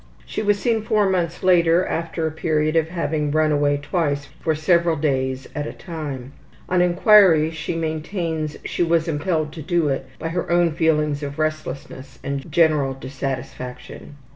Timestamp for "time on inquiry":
5.73-7.51